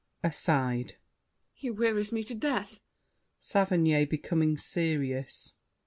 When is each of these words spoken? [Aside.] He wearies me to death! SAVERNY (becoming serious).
[Aside.] 0.23 0.95
He 1.53 1.69
wearies 1.69 2.11
me 2.11 2.23
to 2.23 2.33
death! 2.33 2.79
SAVERNY 3.39 4.05
(becoming 4.05 4.57
serious). 4.57 5.53